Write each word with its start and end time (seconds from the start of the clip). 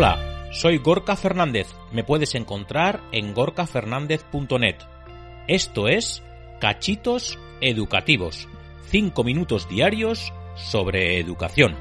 Hola, 0.00 0.46
soy 0.52 0.78
Gorka 0.78 1.16
Fernández. 1.16 1.66
Me 1.90 2.04
puedes 2.04 2.36
encontrar 2.36 3.00
en 3.10 3.34
gorkafernandez.net. 3.34 4.76
Esto 5.48 5.88
es 5.88 6.22
Cachitos 6.60 7.36
Educativos. 7.60 8.46
5 8.90 9.24
minutos 9.24 9.68
diarios 9.68 10.32
sobre 10.54 11.18
educación. 11.18 11.74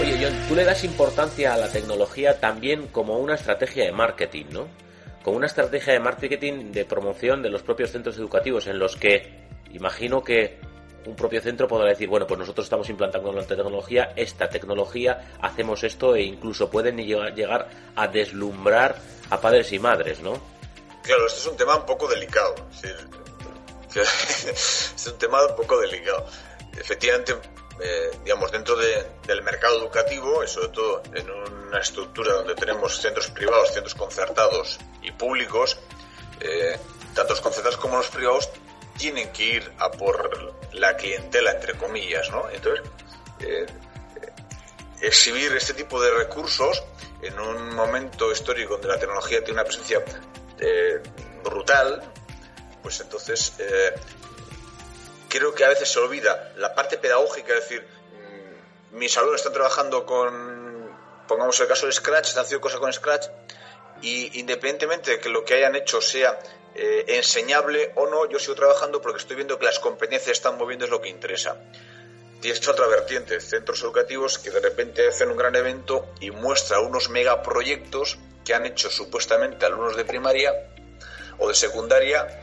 Oye, 0.00 0.18
John, 0.20 0.34
tú 0.48 0.56
le 0.56 0.64
das 0.64 0.82
importancia 0.82 1.54
a 1.54 1.56
la 1.56 1.70
tecnología 1.70 2.40
también 2.40 2.88
como 2.88 3.18
una 3.18 3.36
estrategia 3.36 3.84
de 3.84 3.92
marketing, 3.92 4.46
¿no? 4.50 4.66
Como 5.22 5.36
una 5.36 5.46
estrategia 5.46 5.92
de 5.92 6.00
marketing 6.00 6.72
de 6.72 6.84
promoción 6.84 7.42
de 7.42 7.50
los 7.50 7.62
propios 7.62 7.92
centros 7.92 8.18
educativos 8.18 8.66
en 8.66 8.80
los 8.80 8.96
que 8.96 9.46
imagino 9.72 10.24
que 10.24 10.58
un 11.06 11.16
propio 11.16 11.40
centro 11.40 11.68
podrá 11.68 11.88
decir, 11.88 12.08
bueno, 12.08 12.26
pues 12.26 12.38
nosotros 12.38 12.66
estamos 12.66 12.88
implantando 12.88 13.32
la 13.32 13.46
tecnología, 13.46 14.12
esta 14.16 14.48
tecnología, 14.48 15.36
hacemos 15.40 15.82
esto 15.84 16.14
e 16.14 16.22
incluso 16.22 16.70
pueden 16.70 16.96
llegar 16.98 17.68
a 17.94 18.08
deslumbrar 18.08 18.96
a 19.30 19.40
padres 19.40 19.72
y 19.72 19.78
madres, 19.78 20.20
¿no? 20.20 20.40
Claro, 21.02 21.26
este 21.26 21.40
es 21.40 21.46
un 21.46 21.56
tema 21.56 21.76
un 21.76 21.86
poco 21.86 22.08
delicado. 22.08 22.54
es 23.94 25.06
un 25.06 25.18
tema 25.18 25.44
un 25.46 25.56
poco 25.56 25.78
delicado. 25.80 26.26
Efectivamente, 26.76 27.34
eh, 27.80 28.10
digamos, 28.22 28.52
dentro 28.52 28.76
del 28.76 29.42
mercado 29.42 29.78
educativo, 29.78 30.44
y 30.44 30.48
sobre 30.48 30.68
todo 30.68 31.02
en 31.12 31.28
una 31.30 31.80
estructura 31.80 32.34
donde 32.34 32.54
tenemos 32.54 33.00
centros 33.00 33.28
privados, 33.30 33.72
centros 33.72 33.94
concertados 33.94 34.78
y 35.02 35.10
públicos, 35.12 35.78
eh, 36.40 36.78
tanto 37.14 37.32
los 37.32 37.40
concertados 37.40 37.76
como 37.76 37.96
los 37.96 38.08
privados 38.08 38.48
tienen 38.96 39.32
que 39.32 39.44
ir 39.44 39.72
a 39.78 39.90
por 39.90 40.54
la 40.72 40.96
clientela, 40.96 41.52
entre 41.52 41.74
comillas, 41.74 42.30
¿no? 42.30 42.48
Entonces, 42.50 42.84
eh, 43.40 43.66
exhibir 45.00 45.52
este 45.52 45.74
tipo 45.74 46.00
de 46.00 46.10
recursos 46.10 46.82
en 47.22 47.38
un 47.38 47.74
momento 47.74 48.30
histórico 48.30 48.74
donde 48.74 48.88
la 48.88 48.98
tecnología 48.98 49.38
tiene 49.38 49.54
una 49.54 49.64
presencia 49.64 50.02
eh, 50.58 51.00
brutal, 51.42 52.02
pues 52.82 53.00
entonces 53.00 53.54
eh, 53.58 53.94
creo 55.28 55.54
que 55.54 55.64
a 55.64 55.68
veces 55.68 55.90
se 55.90 55.98
olvida 55.98 56.52
la 56.56 56.74
parte 56.74 56.98
pedagógica, 56.98 57.54
es 57.54 57.60
decir, 57.60 57.86
mm, 58.92 58.96
mis 58.98 59.16
alumnos 59.16 59.40
están 59.40 59.52
trabajando 59.52 60.06
con, 60.06 60.90
pongamos 61.26 61.58
el 61.60 61.66
caso 61.66 61.86
de 61.86 61.92
Scratch, 61.92 62.28
están 62.28 62.44
haciendo 62.44 62.60
cosas 62.60 62.80
con 62.80 62.92
Scratch, 62.92 63.26
y 64.02 64.38
independientemente 64.38 65.12
de 65.12 65.20
que 65.20 65.28
lo 65.28 65.44
que 65.44 65.54
hayan 65.54 65.76
hecho 65.76 66.00
sea 66.00 66.38
eh, 66.74 67.04
enseñable 67.08 67.92
o 67.94 68.06
no, 68.06 68.28
yo 68.28 68.38
sigo 68.38 68.54
trabajando 68.54 69.00
porque 69.00 69.18
estoy 69.18 69.36
viendo 69.36 69.58
que 69.58 69.64
las 69.64 69.78
competencias 69.78 70.32
están 70.32 70.58
moviendo 70.58 70.84
es 70.84 70.90
lo 70.90 71.00
que 71.00 71.08
interesa. 71.08 71.56
Tienes 72.40 72.66
otra 72.66 72.86
vertiente, 72.86 73.40
centros 73.40 73.80
educativos 73.82 74.38
que 74.38 74.50
de 74.50 74.60
repente 74.60 75.08
hacen 75.08 75.30
un 75.30 75.36
gran 75.36 75.54
evento 75.54 76.12
y 76.20 76.30
muestra 76.30 76.80
unos 76.80 77.08
megaproyectos 77.08 78.18
que 78.44 78.54
han 78.54 78.66
hecho 78.66 78.90
supuestamente 78.90 79.64
alumnos 79.64 79.96
de 79.96 80.04
primaria 80.04 80.52
o 81.38 81.48
de 81.48 81.54
secundaria 81.54 82.42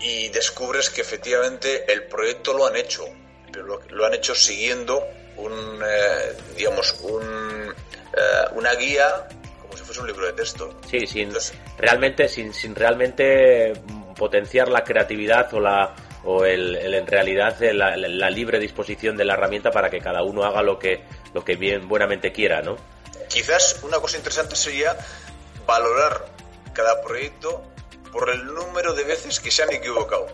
y 0.00 0.28
descubres 0.28 0.88
que 0.90 1.00
efectivamente 1.00 1.92
el 1.92 2.04
proyecto 2.04 2.54
lo 2.54 2.66
han 2.66 2.76
hecho, 2.76 3.04
pero 3.52 3.80
lo, 3.88 4.06
han 4.06 4.14
hecho 4.14 4.34
siguiendo 4.34 5.06
un, 5.36 5.82
eh, 5.84 6.32
digamos, 6.56 6.94
eh, 7.02 8.44
una 8.52 8.74
guía 8.74 9.28
si 9.76 9.82
fuese 9.84 10.00
un 10.00 10.06
libro 10.06 10.26
de 10.26 10.32
texto. 10.32 10.74
Sí, 10.88 11.06
sin 11.06 11.30
realmente, 11.76 12.28
sin, 12.28 12.52
sin 12.52 12.74
realmente 12.74 13.72
potenciar 14.16 14.68
la 14.68 14.82
creatividad 14.82 15.52
o 15.54 15.60
la 15.60 15.94
o 16.24 16.44
el, 16.44 16.76
en 16.76 17.06
realidad 17.06 17.56
la, 17.72 17.96
la, 17.96 18.30
libre 18.30 18.58
disposición 18.58 19.16
de 19.16 19.24
la 19.24 19.34
herramienta 19.34 19.70
para 19.70 19.88
que 19.88 20.00
cada 20.00 20.22
uno 20.22 20.44
haga 20.44 20.62
lo 20.62 20.78
que 20.78 21.04
lo 21.32 21.44
que 21.44 21.56
bien 21.56 21.88
buenamente 21.88 22.32
quiera, 22.32 22.60
¿no? 22.60 22.76
Quizás 23.28 23.80
una 23.82 23.98
cosa 23.98 24.16
interesante 24.16 24.56
sería 24.56 24.96
valorar 25.66 26.26
cada 26.72 27.00
proyecto 27.02 27.62
por 28.12 28.30
el 28.30 28.44
número 28.46 28.94
de 28.94 29.04
veces 29.04 29.38
que 29.40 29.50
se 29.50 29.62
han 29.62 29.72
equivocado. 29.72 30.26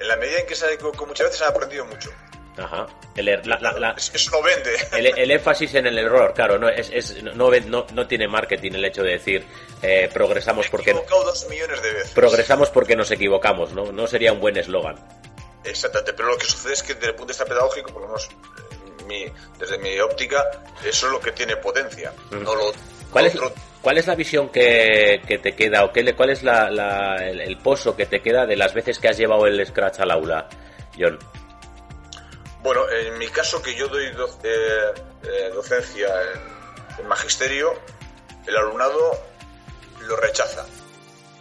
En 0.00 0.08
la 0.08 0.16
medida 0.16 0.40
en 0.40 0.46
que 0.46 0.54
se 0.54 0.66
han 0.66 0.72
equivocado 0.72 1.06
muchas 1.06 1.28
veces 1.28 1.42
han 1.42 1.50
aprendido 1.50 1.84
mucho. 1.84 2.10
Ajá. 2.56 2.86
El, 3.16 3.28
er, 3.28 3.42
Eso 3.96 4.30
no 4.30 4.42
vende. 4.42 4.70
El, 4.92 5.30
énfasis 5.30 5.74
en 5.74 5.86
el 5.86 5.98
error, 5.98 6.32
claro, 6.34 6.58
no, 6.58 6.68
es, 6.68 6.90
es 6.92 7.22
no, 7.22 7.50
no, 7.50 7.86
no, 7.92 8.06
tiene 8.06 8.28
marketing 8.28 8.72
el 8.74 8.84
hecho 8.84 9.02
de 9.02 9.12
decir 9.12 9.44
eh, 9.82 10.08
progresamos 10.12 10.68
porque. 10.68 10.92
dos 10.92 11.46
millones 11.48 11.82
de 11.82 11.92
veces. 11.92 12.10
Progresamos 12.12 12.70
porque 12.70 12.94
nos 12.94 13.10
equivocamos, 13.10 13.72
¿no? 13.72 13.90
No 13.90 14.06
sería 14.06 14.32
un 14.32 14.40
buen 14.40 14.56
eslogan. 14.56 14.96
Exactamente, 15.64 16.12
pero 16.12 16.28
lo 16.28 16.38
que 16.38 16.46
sucede 16.46 16.74
es 16.74 16.82
que 16.82 16.94
desde 16.94 17.08
el 17.08 17.14
punto 17.14 17.32
de 17.32 17.38
vista 17.38 17.44
pedagógico, 17.44 17.92
por 17.92 18.02
lo 18.02 18.08
menos 18.08 18.28
mi, 19.06 19.24
desde 19.58 19.78
mi 19.78 19.98
óptica, 19.98 20.44
eso 20.84 21.06
es 21.06 21.12
lo 21.12 21.20
que 21.20 21.32
tiene 21.32 21.56
potencia. 21.56 22.12
No 22.30 22.54
lo, 22.54 22.72
¿Cuál, 23.10 23.26
es, 23.26 23.34
¿Cuál 23.80 23.98
es 23.98 24.06
la 24.06 24.14
visión 24.14 24.48
que, 24.50 25.22
que 25.26 25.38
te 25.38 25.54
queda 25.54 25.84
o 25.84 25.92
qué, 25.92 26.14
cuál 26.14 26.30
es 26.30 26.42
la, 26.42 27.16
el, 27.16 27.40
el 27.40 27.56
pozo 27.58 27.96
que 27.96 28.06
te 28.06 28.20
queda 28.20 28.46
de 28.46 28.56
las 28.56 28.74
veces 28.74 28.98
que 28.98 29.08
has 29.08 29.16
llevado 29.16 29.46
el 29.46 29.64
Scratch 29.64 30.00
al 30.00 30.10
aula, 30.10 30.48
John? 30.98 31.18
Bueno, 32.64 32.88
en 32.88 33.18
mi 33.18 33.28
caso 33.28 33.60
que 33.60 33.74
yo 33.74 33.88
doy 33.88 34.06
eh, 34.06 34.94
eh, 35.22 35.50
docencia 35.52 36.08
en, 36.98 37.06
magisterio, 37.06 37.78
el 38.46 38.56
alumnado 38.56 39.22
lo 40.00 40.16
rechaza 40.16 40.64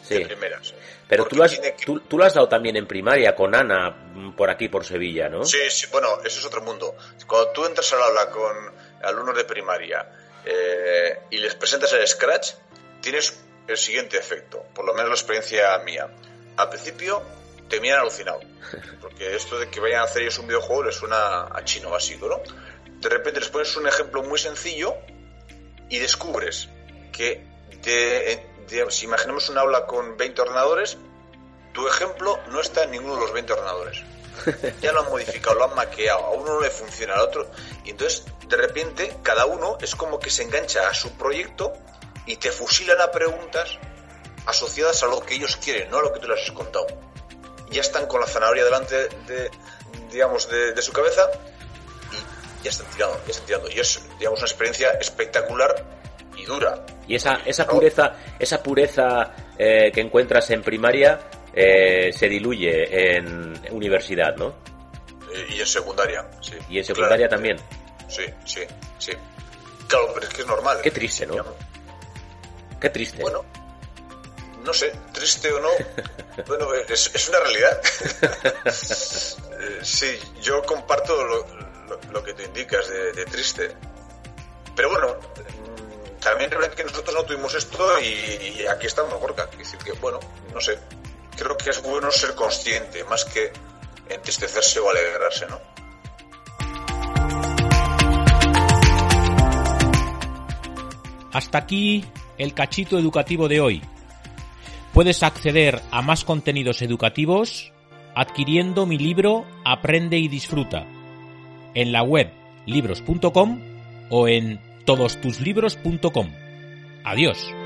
sí. 0.06 0.16
de 0.16 0.26
primeras. 0.26 0.74
Pero 1.08 1.24
tú 1.26 1.38
lo, 1.38 1.46
has, 1.46 1.62
tú, 1.86 2.18
lo, 2.18 2.26
has, 2.26 2.34
dado 2.34 2.50
también 2.50 2.76
en 2.76 2.86
primaria 2.86 3.34
con 3.34 3.56
Ana 3.56 3.90
mm, 3.90 4.36
por 4.36 4.50
aquí, 4.50 4.68
por 4.68 4.84
Sevilla, 4.84 5.30
¿no? 5.30 5.46
Sí, 5.46 5.70
sí, 5.70 5.88
bueno, 5.94 6.20
eso 6.26 6.42
es 6.42 6.46
otro 6.46 6.62
mundo. 6.62 6.94
Cuando 7.26 7.52
tú 7.52 7.66
entras 7.66 7.94
al 7.94 8.04
aula 8.04 8.30
con 8.30 8.74
alumnos 9.02 9.38
de 9.38 9.46
primaria 9.46 10.06
eh, 10.44 11.20
y 11.30 11.38
les 11.38 11.56
presentas 11.56 11.94
el 11.94 12.06
Scratch, 12.06 12.52
tienes 13.00 13.42
el 13.66 13.78
siguiente 13.78 14.18
efecto, 14.18 14.66
por 14.76 14.84
lo 14.84 14.94
menos 14.94 15.08
la 15.08 15.16
experiencia 15.16 15.78
mía. 15.86 16.10
Al 16.58 16.68
principio 16.68 17.24
te 17.70 17.80
miran 17.80 18.02
alucinado. 18.02 18.40
Porque 19.02 19.36
esto 19.36 19.60
de 19.60 19.70
que 19.70 19.80
vayan 19.80 20.02
a 20.02 20.04
hacer 20.04 20.24
ellos 20.24 20.40
un 20.40 20.48
videojuego 20.48 20.84
les 20.84 20.96
suena 20.96 21.44
a 21.44 21.64
chino 21.64 21.90
básico, 21.90 22.28
¿no? 22.28 22.42
De 23.00 23.10
repente 23.10 23.40
les 23.40 23.50
pones 23.50 23.76
un 23.76 23.88
ejemplo 23.88 24.24
muy 24.24 24.40
sencillo 24.40 24.96
y 25.90 26.00
descubres 26.00 26.70
que, 27.12 27.46
si 28.90 29.06
imaginemos 29.06 29.50
un 29.50 29.58
aula 29.58 29.86
con 29.86 30.18
20 30.18 30.42
ordenadores, 30.42 30.98
tu 31.74 31.88
ejemplo 31.88 32.40
no 32.50 32.62
está 32.62 32.84
en 32.84 32.92
ninguno 32.92 33.16
de 33.16 33.22
los 33.22 33.34
20 33.34 33.54
ordenadores. 33.54 34.02
Ya 34.82 34.92
lo 34.94 35.02
han 35.02 35.10
modificado, 35.10 35.56
lo 35.56 35.66
han 35.66 35.76
maqueado, 35.76 36.26
a 36.26 36.32
uno 36.32 36.56
no 36.56 36.62
le 36.62 36.70
funciona, 36.70 37.14
al 37.14 37.22
otro. 37.22 37.52
Y 37.86 37.92
entonces, 37.92 38.24
de 38.48 38.58
repente, 38.58 39.18
cada 39.22 39.46
uno 39.46 39.78
es 39.82 39.96
como 39.96 40.20
que 40.20 40.30
se 40.30 40.44
engancha 40.44 40.88
a 40.88 40.94
su 40.94 41.12
proyecto 41.18 41.74
y 42.26 42.38
te 42.38 42.52
fusilan 42.52 43.00
a 43.02 43.12
preguntas 43.12 43.78
asociadas 44.46 45.04
a 45.04 45.08
lo 45.08 45.22
que 45.22 45.36
ellos 45.36 45.58
quieren, 45.58 45.92
no 45.92 45.98
a 45.98 46.02
lo 46.02 46.14
que 46.14 46.20
tú 46.20 46.28
les 46.28 46.42
has 46.42 46.52
contado 46.52 46.88
ya 47.70 47.82
están 47.82 48.06
con 48.08 48.22
la 48.22 48.28
zanahoria 48.28 48.64
delante 48.64 48.96
de, 49.28 49.50
digamos, 50.12 50.50
de, 50.50 50.82
su 50.82 50.92
cabeza 50.92 51.30
y 52.12 52.64
ya 52.64 52.70
están 52.70 52.88
tirando, 52.92 53.20
ya 53.26 53.32
están 53.32 53.46
tirando. 53.46 53.70
Y 53.70 53.80
es, 53.80 54.02
digamos, 54.20 54.40
una 54.40 54.48
experiencia 54.48 54.92
espectacular 54.92 55.86
y 56.36 56.46
dura. 56.46 56.86
Y 57.08 57.16
esa, 57.16 57.40
esa 57.46 57.68
pureza, 57.68 58.14
esa 58.40 58.62
pureza 58.62 59.34
eh, 59.58 59.92
que 59.94 60.02
encuentras 60.02 60.50
en 60.52 60.62
primaria 60.62 61.20
eh, 61.54 62.12
se 62.14 62.28
diluye 62.28 63.18
en 63.18 63.54
universidad, 63.72 64.36
¿no? 64.36 64.56
Eh, 65.34 65.48
y 65.50 65.60
en 65.60 65.68
secundaria, 65.68 66.30
sí. 66.42 66.56
Y 66.70 66.78
en 66.78 66.86
secundaria 66.86 67.28
también. 67.28 67.58
Sí, 68.08 68.24
sí, 68.46 68.62
sí. 68.98 69.12
Claro, 69.88 70.12
pero 70.14 70.28
es 70.28 70.34
que 70.34 70.42
es 70.42 70.48
normal. 70.48 70.80
Qué 70.82 70.92
triste, 70.92 71.26
¿no? 71.26 71.44
Qué 72.80 72.90
triste. 72.90 73.22
Bueno, 73.22 73.46
no 74.64 74.74
sé, 74.74 74.92
triste 75.12 75.52
o 75.52 75.60
no, 75.60 75.70
bueno, 76.48 76.74
es, 76.74 77.30
una 77.30 77.40
realidad. 77.40 77.82
Eh, 79.64 79.80
sí, 79.82 80.20
yo 80.42 80.62
comparto 80.64 81.16
lo, 81.24 82.22
que 82.22 82.34
te 82.34 82.44
indicas 82.44 82.86
de, 82.90 83.26
triste. 83.26 83.74
Pero 84.76 84.90
bueno, 84.90 85.16
mm, 85.16 86.20
también 86.20 86.52
es 86.52 86.58
verdad 86.60 86.74
que 86.74 86.84
nosotros 86.84 87.16
no 87.16 87.24
tuvimos 87.24 87.54
esto 87.54 87.98
y, 88.02 88.66
aquí 88.66 88.88
estamos, 88.88 89.18
Gorka. 89.22 89.48
Es 89.54 89.60
decir, 89.60 89.80
que 89.80 89.94
bueno, 89.94 90.20
no 90.54 90.60
sé, 90.60 90.78
creo 91.38 91.56
que 91.56 91.70
es 91.70 91.82
bueno 91.82 92.12
ser 92.12 92.36
consciente, 92.36 93.06
más 93.06 93.24
que 93.24 93.54
entristecerse 94.10 94.82
o 94.82 94.90
alegrarse, 94.90 95.46
¿no? 95.46 95.62
Hasta 101.32 101.58
aquí 101.58 102.06
el 102.38 102.54
cachito 102.54 103.00
educativo 103.00 103.48
de 103.48 103.62
hoy. 103.62 103.93
Puedes 104.94 105.24
acceder 105.24 105.82
a 105.92 106.02
más 106.04 106.24
contenidos 106.24 106.82
educativos 106.84 107.74
adquiriendo 108.16 108.86
mi 108.86 109.00
libro 109.00 109.46
Aprende 109.66 110.20
y 110.20 110.28
Disfruta 110.28 110.86
en 111.74 111.92
la 111.92 112.04
web 112.04 112.30
libros.com 112.68 113.60
o 114.10 114.28
en 114.28 114.60
todostuslibros.com. 114.86 116.28
Adiós. 117.04 117.63